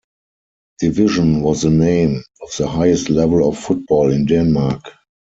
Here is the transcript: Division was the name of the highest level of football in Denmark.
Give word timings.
Division 0.81 1.43
was 1.43 1.61
the 1.61 1.69
name 1.69 2.23
of 2.41 2.49
the 2.57 2.67
highest 2.67 3.11
level 3.11 3.47
of 3.47 3.59
football 3.59 4.11
in 4.11 4.25
Denmark. 4.25 4.81